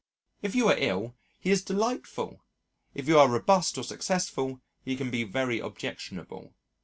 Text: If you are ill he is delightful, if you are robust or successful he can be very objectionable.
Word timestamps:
If 0.41 0.55
you 0.55 0.67
are 0.67 0.75
ill 0.79 1.13
he 1.39 1.51
is 1.51 1.63
delightful, 1.63 2.41
if 2.95 3.07
you 3.07 3.19
are 3.19 3.29
robust 3.29 3.77
or 3.77 3.83
successful 3.83 4.59
he 4.83 4.95
can 4.95 5.11
be 5.11 5.23
very 5.23 5.59
objectionable. 5.59 6.55